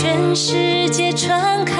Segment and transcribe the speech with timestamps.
[0.00, 1.74] 全世界传开，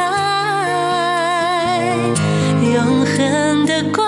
[2.75, 4.08] 永恒的光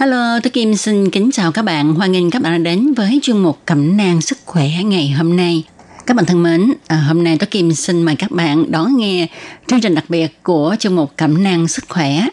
[0.00, 1.94] Hello, tôi Kim xin kính chào các bạn.
[1.94, 5.36] Hoan nghênh các bạn đã đến với chuyên mục Cẩm nang sức khỏe ngày hôm
[5.36, 5.64] nay.
[6.06, 9.26] Các bạn thân mến, à, hôm nay tôi Kim xin mời các bạn đón nghe
[9.66, 12.26] chương trình đặc biệt của chương mục Cẩm nang sức khỏe.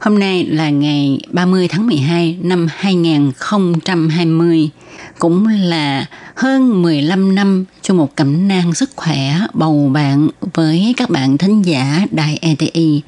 [0.00, 4.70] Hôm nay là ngày 30 tháng 12 năm 2020,
[5.18, 11.10] cũng là hơn 15 năm cho một cẩm nang sức khỏe bầu bạn với các
[11.10, 13.02] bạn thính giả đài ETI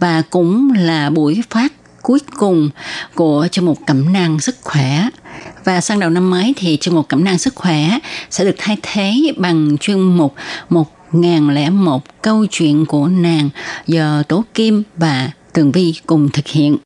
[0.00, 1.72] và cũng là buổi phát
[2.06, 2.70] cuối cùng
[3.14, 5.08] của chương mục cẩm nang sức khỏe
[5.64, 7.98] và sang đầu năm mới thì chương mục cẩm nang sức khỏe
[8.30, 10.34] sẽ được thay thế bằng chuyên mục
[10.68, 13.50] một ngàn lẻ một câu chuyện của nàng
[13.86, 16.76] giờ Tố Kim và Tường Vi cùng thực hiện.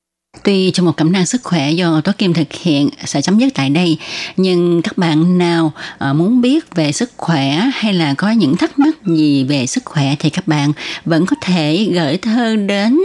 [0.44, 3.54] Tuy trong một cẩm nang sức khỏe do Tố Kim thực hiện sẽ chấm dứt
[3.54, 3.98] tại đây,
[4.36, 8.78] nhưng các bạn nào ờ, muốn biết về sức khỏe hay là có những thắc
[8.78, 10.72] mắc gì về sức khỏe thì các bạn
[11.04, 12.98] vẫn có thể gửi thơ đến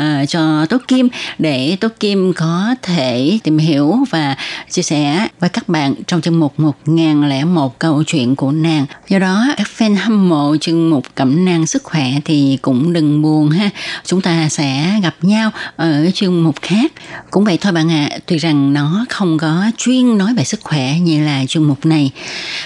[0.00, 4.36] uh, cho Tố Kim để Tố Kim có thể tìm hiểu và
[4.70, 8.86] chia sẻ với các bạn trong chương mục 1001 câu chuyện của nàng.
[9.08, 13.22] Do đó, các fan hâm mộ chương mục cẩm nang sức khỏe thì cũng đừng
[13.22, 13.70] buồn ha.
[14.04, 16.92] Chúng ta sẽ gặp nhau ở chương mục khác khác.
[17.30, 20.60] Cũng vậy thôi bạn ạ, à, tuy rằng nó không có chuyên nói về sức
[20.62, 22.10] khỏe như là chuyên mục này.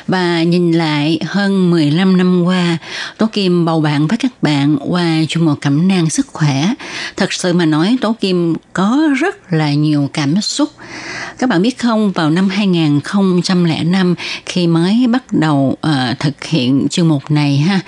[0.06, 2.78] Và nhìn lại hơn 15 năm qua,
[3.18, 6.74] Tố Kim bầu bạn với các bạn qua chuyên mục cẩm nang sức khỏe.
[7.16, 10.70] Thật sự mà nói Tố Kim có rất là nhiều cảm xúc.
[11.38, 14.14] Các bạn biết không, vào năm 2005
[14.46, 17.80] khi mới bắt đầu uh, thực hiện chuyên mục này ha,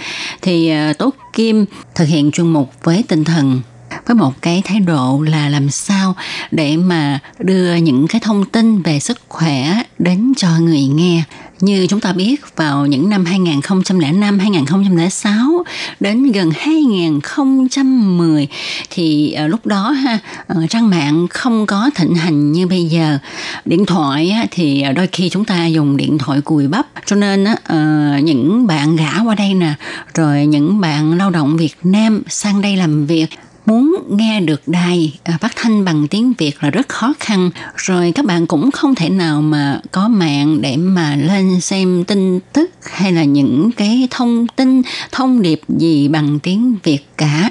[0.42, 3.60] thì uh, Tố Kim thực hiện chuyên mục với tinh thần
[4.06, 6.14] với một cái thái độ là làm sao
[6.50, 11.22] để mà đưa những cái thông tin về sức khỏe đến cho người nghe.
[11.60, 15.64] Như chúng ta biết vào những năm 2005, 2006
[16.00, 18.48] đến gần 2010
[18.90, 23.18] thì ờ, lúc đó ha ờ, trang mạng không có thịnh hành như bây giờ.
[23.64, 27.78] Điện thoại thì đôi khi chúng ta dùng điện thoại cùi bắp cho nên ờ,
[28.22, 29.74] những bạn gã qua đây nè
[30.14, 33.28] rồi những bạn lao động Việt Nam sang đây làm việc
[33.68, 37.50] muốn nghe được đài à, phát thanh bằng tiếng Việt là rất khó khăn.
[37.76, 42.40] Rồi các bạn cũng không thể nào mà có mạng để mà lên xem tin
[42.52, 47.50] tức hay là những cái thông tin, thông điệp gì bằng tiếng Việt cả.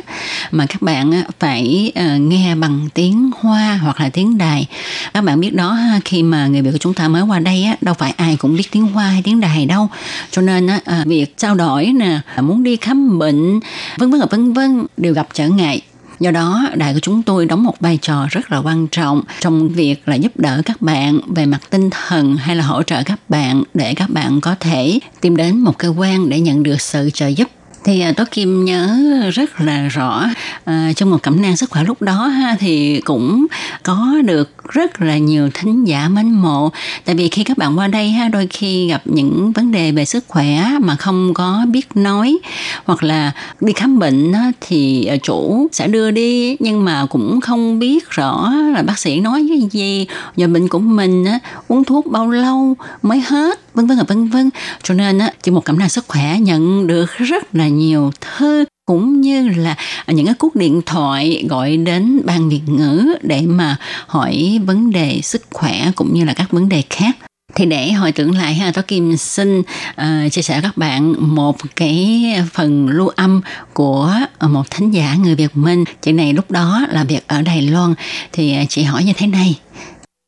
[0.51, 4.67] Mà các bạn à, phải à, nghe bằng tiếng Hoa hoặc là tiếng Đài.
[5.13, 7.94] Các bạn biết đó khi mà người Việt của chúng ta mới qua đây đâu
[7.94, 9.89] phải ai cũng biết tiếng Hoa hay tiếng Đài đâu.
[10.31, 10.67] Cho nên
[11.05, 13.59] việc trao đổi nè muốn đi khám bệnh,
[13.97, 15.81] vân vân vân vân, đều gặp trở ngại.
[16.19, 19.69] Do đó, đài của chúng tôi đóng một vai trò rất là quan trọng trong
[19.69, 23.19] việc là giúp đỡ các bạn về mặt tinh thần hay là hỗ trợ các
[23.29, 27.09] bạn để các bạn có thể tìm đến một cơ quan để nhận được sự
[27.13, 27.47] trợ giúp.
[27.83, 28.97] Thì à, tôi Kim nhớ
[29.33, 30.25] rất là rõ
[30.66, 33.47] à, trong một cẩm nang sức khỏe lúc đó ha, thì cũng
[33.84, 36.69] có được rất là nhiều thính giả mến mộ.
[37.05, 40.05] Tại vì khi các bạn qua đây ha đôi khi gặp những vấn đề về
[40.05, 42.38] sức khỏe mà không có biết nói
[42.85, 47.79] hoặc là đi khám bệnh thì ờ, chủ sẽ đưa đi nhưng mà cũng không
[47.79, 50.07] biết rõ là bác sĩ nói cái gì
[50.38, 54.28] và bệnh của mình á, uống thuốc bao lâu mới hết vân vân và vân
[54.28, 54.49] vân.
[54.84, 58.66] Cho nên á chỉ một cảm năng sức khỏe nhận được rất là nhiều thư
[58.87, 59.75] cũng như là
[60.07, 63.75] những cái cuộc điện thoại gọi đến ban Việt ngữ để mà
[64.07, 67.16] hỏi vấn đề sức khỏe cũng như là các vấn đề khác
[67.55, 71.55] thì để hồi tưởng lại ha Tố Kim xin uh, chia sẻ các bạn một
[71.75, 72.23] cái
[72.53, 73.41] phần lưu âm
[73.73, 74.09] của
[74.49, 77.93] một thính giả người Việt Minh chị này lúc đó là việc ở Đài Loan
[78.33, 79.49] thì chị hỏi như thế này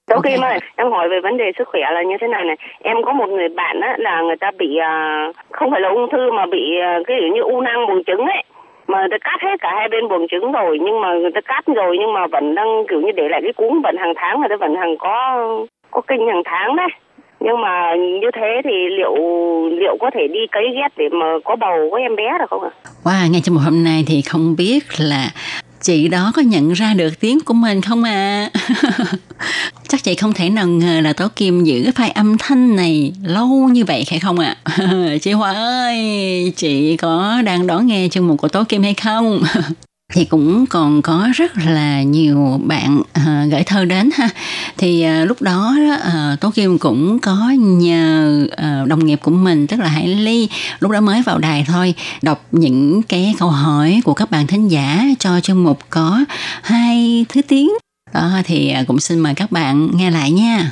[0.10, 0.34] Tố okay.
[0.34, 2.56] Kim ơi, em hỏi về vấn đề sức khỏe là như thế này này.
[2.82, 6.10] Em có một người bạn á, là người ta bị uh, không phải là ung
[6.12, 8.44] thư mà bị uh, cái kiểu như u nang buồng trứng ấy.
[8.92, 11.42] Mà người ta cắt hết cả hai bên buồng trứng rồi nhưng mà người ta
[11.42, 14.40] cắt rồi nhưng mà vẫn đang kiểu như để lại cái cúm vẫn hàng tháng
[14.40, 15.16] người ta vẫn hàng có
[15.92, 16.88] có kinh hàng tháng đấy.
[17.40, 19.16] nhưng mà như thế thì liệu
[19.80, 22.64] liệu có thể đi cấy ghép để mà có bầu có em bé được không
[22.64, 22.72] ạ?
[23.04, 25.24] Wow, ngay trong một hôm nay thì không biết là
[25.82, 28.50] chị đó có nhận ra được tiếng của mình không à?
[29.88, 33.14] Chắc chị không thể nào ngờ là Tố Kim giữ cái file âm thanh này
[33.24, 34.56] lâu như vậy phải không ạ?
[34.64, 34.88] À?
[35.22, 39.44] chị Hoa ơi, chị có đang đón nghe chương mục của Tố Kim hay không?
[40.14, 44.30] thì cũng còn có rất là nhiều bạn uh, gửi thơ đến ha.
[44.78, 49.68] Thì uh, lúc đó uh, tố kim cũng có nhờ uh, đồng nghiệp của mình
[49.68, 54.02] tức là hải ly lúc đó mới vào đài thôi đọc những cái câu hỏi
[54.06, 56.20] của các bạn thính giả cho chương mục có
[56.62, 57.70] hai thứ tiếng.
[58.14, 60.72] Đó thì uh, cũng xin mời các bạn nghe lại nha.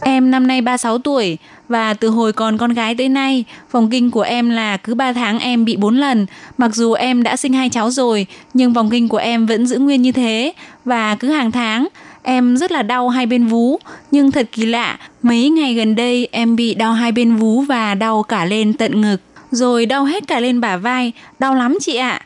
[0.00, 1.38] Em năm nay 36 tuổi
[1.68, 5.12] và từ hồi còn con gái tới nay, vòng kinh của em là cứ 3
[5.12, 6.26] tháng em bị 4 lần.
[6.58, 9.78] Mặc dù em đã sinh hai cháu rồi, nhưng vòng kinh của em vẫn giữ
[9.78, 10.52] nguyên như thế
[10.84, 11.88] và cứ hàng tháng
[12.22, 13.78] em rất là đau hai bên vú,
[14.10, 17.94] nhưng thật kỳ lạ, mấy ngày gần đây em bị đau hai bên vú và
[17.94, 19.20] đau cả lên tận ngực,
[19.50, 22.20] rồi đau hết cả lên bả vai, đau lắm chị ạ.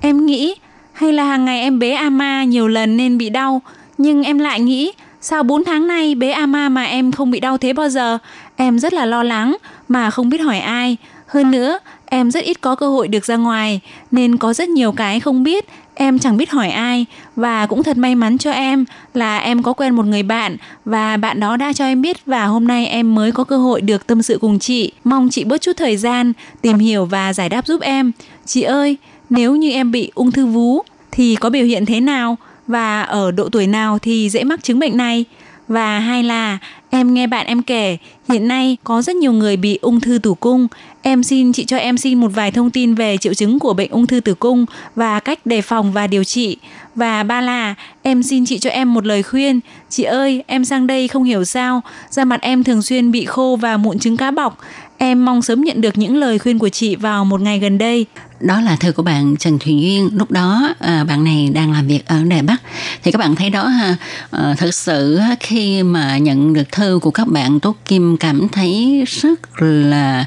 [0.00, 0.54] Em nghĩ
[0.92, 3.62] hay là hàng ngày em bế ama nhiều lần nên bị đau,
[3.98, 4.92] nhưng em lại nghĩ
[5.24, 8.18] Sao 4 tháng nay bé Ama mà em không bị đau thế bao giờ?
[8.56, 9.56] Em rất là lo lắng
[9.88, 10.96] mà không biết hỏi ai.
[11.26, 13.80] Hơn nữa, em rất ít có cơ hội được ra ngoài
[14.10, 15.64] nên có rất nhiều cái không biết,
[15.94, 18.84] em chẳng biết hỏi ai và cũng thật may mắn cho em
[19.14, 22.44] là em có quen một người bạn và bạn đó đã cho em biết và
[22.44, 24.92] hôm nay em mới có cơ hội được tâm sự cùng chị.
[25.04, 26.32] Mong chị bớt chút thời gian
[26.62, 28.12] tìm hiểu và giải đáp giúp em.
[28.46, 28.96] Chị ơi,
[29.30, 32.36] nếu như em bị ung thư vú thì có biểu hiện thế nào?
[32.72, 35.24] Và ở độ tuổi nào thì dễ mắc chứng bệnh này?
[35.68, 36.58] Và hai là,
[36.90, 37.96] em nghe bạn em kể,
[38.28, 40.68] hiện nay có rất nhiều người bị ung thư tử cung.
[41.02, 43.90] Em xin, chị cho em xin một vài thông tin về triệu chứng của bệnh
[43.90, 44.66] ung thư tử cung
[44.96, 46.56] và cách đề phòng và điều trị.
[46.94, 49.60] Và ba là, em xin chị cho em một lời khuyên.
[49.88, 51.80] Chị ơi, em sang đây không hiểu sao,
[52.10, 54.58] da mặt em thường xuyên bị khô và mụn trứng cá bọc
[55.02, 58.06] em mong sớm nhận được những lời khuyên của chị vào một ngày gần đây.
[58.40, 60.10] Đó là thư của bạn Trần Thùy Duyên.
[60.12, 62.62] Lúc đó à, bạn này đang làm việc ở Đài Bắc.
[63.02, 63.96] Thì các bạn thấy đó ha
[64.30, 69.04] à, thực sự khi mà nhận được thư của các bạn Tốt Kim cảm thấy
[69.06, 70.24] rất là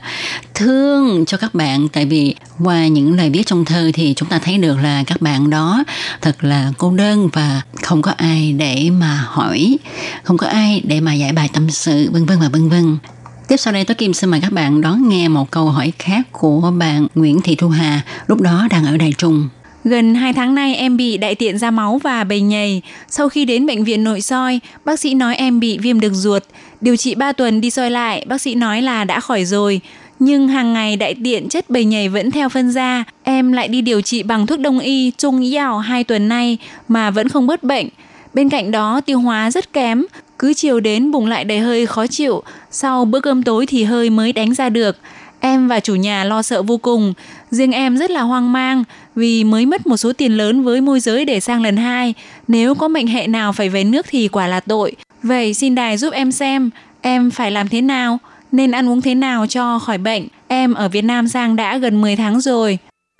[0.54, 1.90] thương cho các bạn.
[1.90, 5.22] Tại vì qua những lời viết trong thư thì chúng ta thấy được là các
[5.22, 5.84] bạn đó
[6.22, 9.78] thật là cô đơn và không có ai để mà hỏi
[10.24, 12.98] không có ai để mà giải bài tâm sự vân vân và vân vân.
[13.48, 16.22] Tiếp sau đây tôi Kim xin mời các bạn đón nghe một câu hỏi khác
[16.32, 19.50] của bạn Nguyễn Thị Thu Hà, lúc đó đang ở Đài Trung.
[19.84, 22.82] Gần 2 tháng nay em bị đại tiện ra máu và bầy nhầy.
[23.10, 26.44] Sau khi đến bệnh viện nội soi, bác sĩ nói em bị viêm đường ruột.
[26.82, 29.82] Điều trị 3 tuần đi soi lại, bác sĩ nói là đã khỏi rồi.
[30.20, 33.04] Nhưng hàng ngày đại tiện chất bầy nhầy vẫn theo phân ra.
[33.24, 36.58] Em lại đi điều trị bằng thuốc đông y trung yào 2 tuần nay
[36.88, 37.88] mà vẫn không bớt bệnh.
[38.34, 40.06] Bên cạnh đó tiêu hóa rất kém,
[40.40, 44.10] cứ chiều đến bụng lại đầy hơi khó chịu, sau bữa cơm tối thì hơi
[44.10, 44.98] mới đánh ra được.
[45.40, 47.14] Em và chủ nhà lo sợ vô cùng,
[47.52, 48.84] riêng em rất là hoang mang
[49.16, 52.14] vì mới mất một số tiền lớn với môi giới để sang lần hai.
[52.48, 54.96] Nếu có mệnh hệ nào phải về nước thì quả là tội.
[55.24, 56.70] Vậy xin đài giúp em xem,
[57.02, 58.18] em phải làm thế nào,
[58.52, 60.28] nên ăn uống thế nào cho khỏi bệnh.
[60.48, 62.78] Em ở Việt Nam sang đã gần 10 tháng rồi.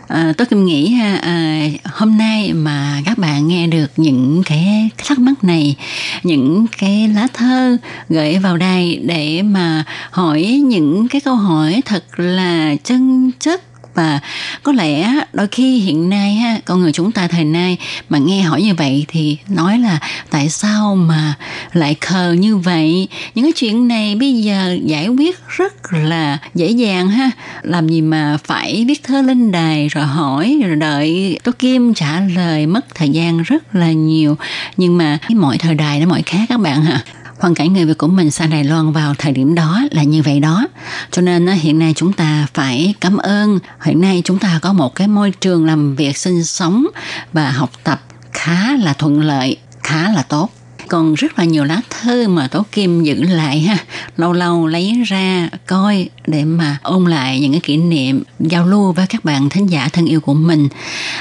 [0.08, 4.90] À, tôi cũng nghĩ ha à, hôm nay mà các bạn nghe được những cái
[4.98, 5.76] thắc mắc này
[6.24, 7.78] những cái lá thơ
[8.10, 14.20] gửi vào đây để mà hỏi những cái câu hỏi thật là chân chất và
[14.64, 17.78] có lẽ đôi khi hiện nay ha, con người chúng ta thời nay
[18.10, 20.00] mà nghe hỏi như vậy thì nói là
[20.30, 21.34] tại sao mà
[21.74, 23.08] lại khờ như vậy?
[23.36, 27.32] Những cái chuyện này bây giờ giải quyết rất là dễ dàng ha.
[27.62, 32.20] Làm gì mà phải viết thơ lên đài rồi hỏi, rồi đợi tố kim trả
[32.20, 34.38] lời, mất thời gian rất là nhiều.
[34.78, 37.04] Nhưng mà mọi thời đại nó mọi khác các bạn ha
[37.40, 40.22] hoàn cảnh người Việt của mình sang Đài Loan vào thời điểm đó là như
[40.22, 40.68] vậy đó.
[41.12, 43.60] Cho nên hiện nay chúng ta phải cảm ơn.
[43.82, 46.86] Hiện nay chúng ta có một cái môi trường làm việc sinh sống
[47.34, 48.02] và học tập
[48.32, 50.50] khá là thuận lợi, khá là tốt
[50.88, 53.78] còn rất là nhiều lá thư mà Tố Kim giữ lại ha.
[54.18, 58.92] Lâu lâu lấy ra coi để mà ôn lại những cái kỷ niệm giao lưu
[58.92, 60.68] với các bạn thính giả thân yêu của mình.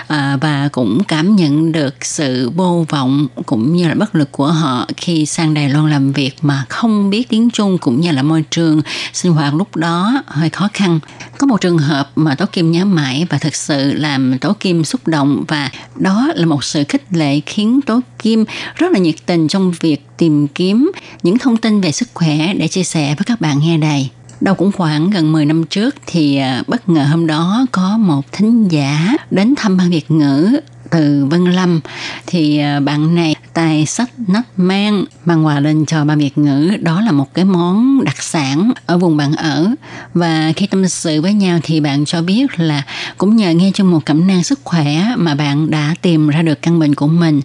[0.06, 4.46] À, và cũng cảm nhận được sự vô vọng cũng như là bất lực của
[4.46, 8.22] họ khi sang Đài Loan làm việc mà không biết tiếng Trung cũng như là
[8.22, 11.00] môi trường sinh hoạt lúc đó hơi khó khăn.
[11.38, 14.84] Có một trường hợp mà Tố Kim nhớ mãi và thực sự làm Tố Kim
[14.84, 18.44] xúc động và đó là một sự khích lệ khiến Tố Kim
[18.74, 20.92] rất là nhiệt tình trong việc tìm kiếm
[21.22, 24.10] những thông tin về sức khỏe để chia sẻ với các bạn nghe đài.
[24.40, 28.32] Đâu cũng khoảng gần 10 năm trước thì à, bất ngờ hôm đó có một
[28.32, 31.80] thính giả đến thăm ban Việt ngữ từ Vân Lâm.
[32.26, 36.70] Thì à, bạn này tài sách nắp mang mang quà lên cho ba Việt ngữ.
[36.80, 39.70] Đó là một cái món đặc sản ở vùng bạn ở.
[40.14, 42.82] Và khi tâm sự với nhau thì bạn cho biết là
[43.18, 46.62] cũng nhờ nghe trong một cẩm nang sức khỏe mà bạn đã tìm ra được
[46.62, 47.40] căn bệnh của mình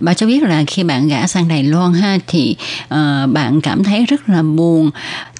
[0.00, 3.84] bà cho biết là khi bạn gã sang Đài Loan ha thì uh, bạn cảm
[3.84, 4.90] thấy rất là buồn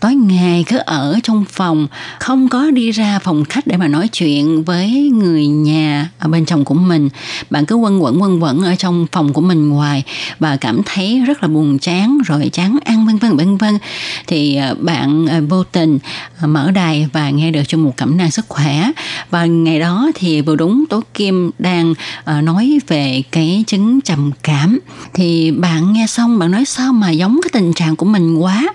[0.04, 1.86] tối ngày cứ ở trong phòng,
[2.20, 6.44] không có đi ra phòng khách để mà nói chuyện với người nhà ở bên
[6.44, 7.08] trong của mình.
[7.50, 10.02] Bạn cứ quân quẩn quân quẩn ở trong phòng của mình hoài
[10.38, 13.78] và cảm thấy rất là buồn chán rồi chán ăn vân vân vân vân.
[14.26, 15.98] Thì à, bạn à, vô tình
[16.40, 18.90] à, mở đài và nghe được cho một cẩm nang sức khỏe.
[19.30, 21.94] Và ngày đó thì vừa đúng tố kim đang
[22.42, 24.78] nói về cái chứng trầm cảm.
[25.14, 28.68] Thì bạn nghe xong, bạn nói sao mà giống cái tình trạng của mình quá?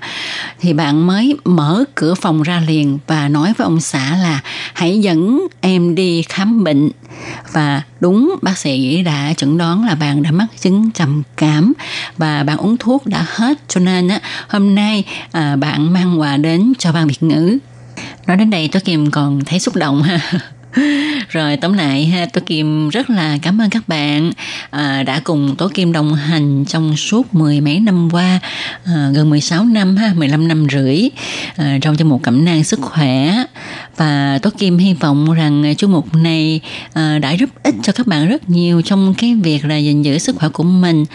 [0.60, 4.40] Thì bạn mới mở cửa phòng ra liền và nói với ông xã là
[4.74, 6.90] hãy dẫn em đi khám bệnh.
[7.52, 11.74] Và đúng bác sĩ đã chẩn đoán là bạn đã mắc chứng trầm cảm
[12.18, 13.58] và bạn uống thuốc đã hết.
[13.68, 17.58] Cho nên á hôm nay à, bạn mang quà đến cho ban Việt ngữ.
[18.28, 20.20] Nói đến đây tôi kim còn thấy xúc động ha.
[21.30, 24.32] rồi tóm lại ha Tố Kim rất là cảm ơn các bạn.
[24.70, 28.40] À, đã cùng Tố Kim đồng hành trong suốt mười mấy năm qua
[28.86, 31.10] à, gần 16 năm ha 15 năm rưỡi
[31.56, 33.44] à, trong cho một cẩm nang sức khỏe
[34.00, 36.62] và Tố Kim hy vọng rằng à, chương mục này
[36.94, 40.18] à, đã giúp ích cho các bạn rất nhiều trong cái việc là gìn giữ
[40.18, 41.06] sức khỏe của mình.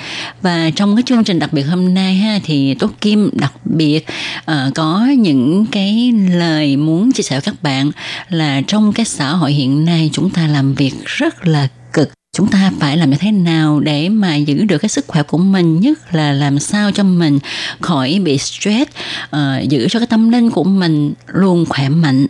[0.42, 4.06] Và trong cái chương trình đặc biệt hôm nay ha thì Tố Kim đặc biệt
[4.44, 7.90] à, có những cái lời muốn chia sẻ với các bạn
[8.28, 12.10] là trong cái xã hội hiện nay chúng ta làm việc rất là cực.
[12.36, 15.38] Chúng ta phải làm như thế nào để mà giữ được cái sức khỏe của
[15.38, 17.38] mình nhất là làm sao cho mình
[17.80, 18.90] khỏi bị stress
[19.36, 22.26] uh, giữ cho cái tâm linh của mình luôn khỏe mạnh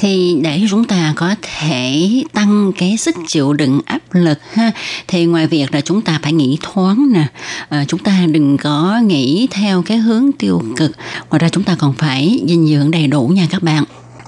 [0.00, 4.70] thì để chúng ta có thể tăng cái sức chịu đựng áp lực ha
[5.08, 7.26] thì ngoài việc là chúng ta phải nghĩ thoáng nè
[7.68, 10.90] à, chúng ta đừng có nghĩ theo cái hướng tiêu cực
[11.30, 13.84] ngoài ra chúng ta còn phải dinh dưỡng đầy đủ nha các bạn.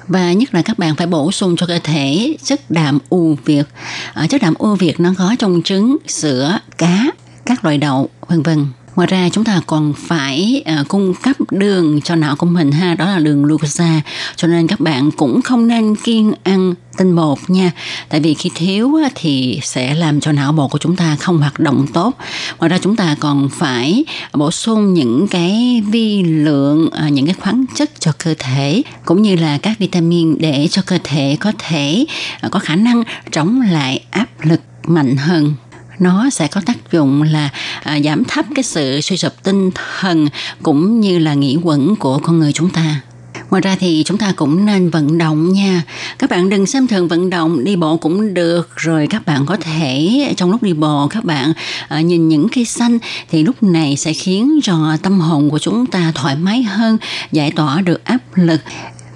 [0.09, 3.67] Và nhất là các bạn phải bổ sung cho cơ thể chất đạm ưu việt.
[4.15, 7.07] À, chất đạm ưu việt nó có trong trứng sữa cá
[7.47, 12.01] các loại đậu vân vân ngoài ra chúng ta còn phải uh, cung cấp đường
[12.01, 14.01] cho não của mình ha đó là đường glucose
[14.37, 17.71] cho nên các bạn cũng không nên kiêng ăn tinh bột nha.
[18.09, 21.61] Tại vì khi thiếu thì sẽ làm cho não bộ của chúng ta không hoạt
[21.61, 22.19] động tốt.
[22.59, 27.35] Ngoài ra chúng ta còn phải bổ sung những cái vi lượng à, những cái
[27.35, 31.53] khoáng chất cho cơ thể cũng như là các vitamin để cho cơ thể có
[31.59, 32.05] thể
[32.41, 35.55] à, có khả năng chống lại áp lực mạnh hơn
[36.03, 37.49] nó sẽ có tác dụng là
[37.83, 40.29] à, giảm thấp cái sự suy sụp tinh thần
[40.63, 43.01] cũng như là nghĩ quẩn của con người chúng ta.
[43.51, 45.83] Ngoài ra thì chúng ta cũng nên vận động nha.
[46.19, 49.57] Các bạn đừng xem thường vận động đi bộ cũng được rồi các bạn có
[49.57, 51.53] thể trong lúc đi bộ các bạn
[51.89, 52.99] à, nhìn những cây xanh
[53.31, 56.99] thì lúc này sẽ khiến cho tâm hồn của chúng ta thoải mái hơn
[57.33, 58.61] giải tỏa được áp lực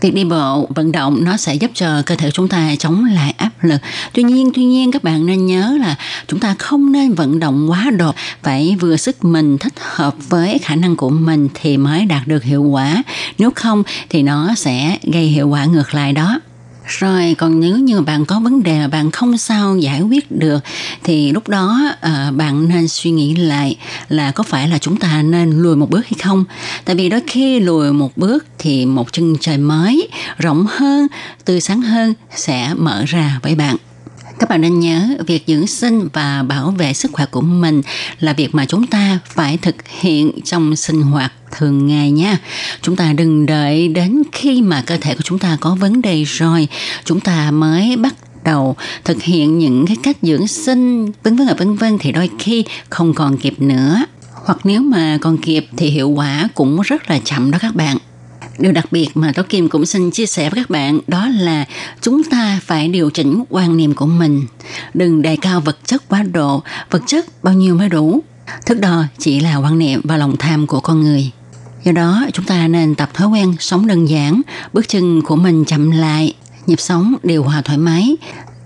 [0.00, 3.34] việc đi bộ vận động nó sẽ giúp cho cơ thể chúng ta chống lại
[3.36, 3.80] áp lực.
[4.12, 5.96] Tuy nhiên tuy nhiên, các bạn nên nhớ là
[6.28, 8.12] chúng ta không nên vận động quá độ.
[8.42, 12.42] Phải vừa sức mình thích hợp với khả năng của mình thì mới đạt được
[12.42, 13.02] hiệu quả.
[13.38, 16.40] Nếu không thì nó sẽ gây hiệu quả ngược lại đó
[16.86, 20.58] rồi còn nếu như bạn có vấn đề mà bạn không sao giải quyết được
[21.04, 23.76] thì lúc đó à, bạn nên suy nghĩ lại
[24.08, 26.44] là có phải là chúng ta nên lùi một bước hay không?
[26.84, 31.06] Tại vì đôi khi lùi một bước thì một chân trời mới rộng hơn
[31.44, 33.76] tươi sáng hơn sẽ mở ra với bạn
[34.38, 37.82] các bạn nên nhớ, việc dưỡng sinh và bảo vệ sức khỏe của mình
[38.20, 42.38] là việc mà chúng ta phải thực hiện trong sinh hoạt thường ngày nha.
[42.82, 46.24] Chúng ta đừng đợi đến khi mà cơ thể của chúng ta có vấn đề
[46.24, 46.68] rồi,
[47.04, 48.14] chúng ta mới bắt
[48.44, 51.98] đầu thực hiện những cái cách dưỡng sinh, vân vân à, vân vân.
[51.98, 54.04] Thì đôi khi không còn kịp nữa.
[54.44, 57.96] Hoặc nếu mà còn kịp thì hiệu quả cũng rất là chậm đó các bạn
[58.58, 61.64] điều đặc biệt mà Tố Kim cũng xin chia sẻ với các bạn đó là
[62.00, 64.46] chúng ta phải điều chỉnh quan niệm của mình.
[64.94, 68.22] Đừng đề cao vật chất quá độ, vật chất bao nhiêu mới đủ.
[68.66, 71.30] Thức đo chỉ là quan niệm và lòng tham của con người.
[71.84, 75.64] Do đó, chúng ta nên tập thói quen sống đơn giản, bước chân của mình
[75.64, 76.34] chậm lại,
[76.66, 78.16] nhịp sống điều hòa thoải mái.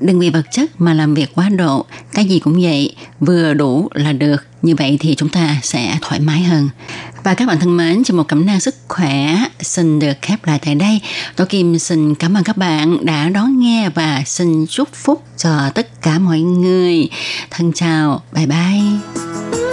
[0.00, 3.88] Đừng vì vật chất mà làm việc quá độ, cái gì cũng vậy, vừa đủ
[3.94, 4.36] là được.
[4.62, 6.68] Như vậy thì chúng ta sẽ thoải mái hơn.
[7.24, 10.58] Và các bạn thân mến, cho một cảm năng sức khỏe xin được khép lại
[10.64, 11.00] tại đây.
[11.36, 15.70] Tổ Kim xin cảm ơn các bạn đã đón nghe và xin chúc phúc cho
[15.74, 17.08] tất cả mọi người.
[17.50, 19.69] Thân chào, bye bye.